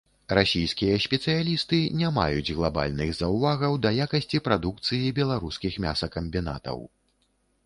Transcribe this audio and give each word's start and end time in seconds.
Расійскія 0.35 0.93
спецыялісты 1.03 1.81
не 1.99 2.09
маюць 2.15 2.53
глабальных 2.59 3.11
заўвагаў 3.19 3.77
да 3.85 3.89
якасці 4.07 4.43
прадукцыі 4.49 5.13
беларускіх 5.21 5.79
мясакамбінатаў. 5.87 6.85